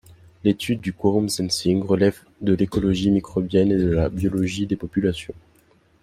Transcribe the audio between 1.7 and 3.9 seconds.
relève de l'écologie microbienne et